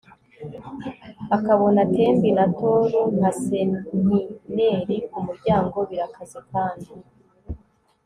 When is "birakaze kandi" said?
5.89-6.91